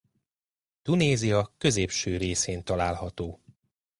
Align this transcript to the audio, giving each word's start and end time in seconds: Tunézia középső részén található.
Tunézia 0.81 1.53
középső 1.57 2.17
részén 2.17 2.63
található. 2.63 3.39